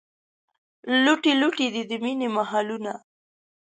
[1.03, 2.93] لوټې لوټې دي، د مینې محلونه